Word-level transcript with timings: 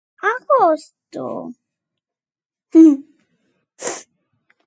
Agosto. 0.31 1.25